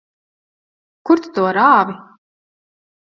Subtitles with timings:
[1.09, 1.97] Kur tu to rāvi?